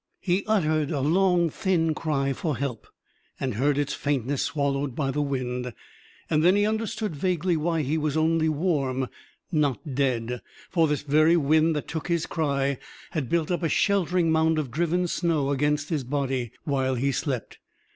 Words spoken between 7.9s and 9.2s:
was only warm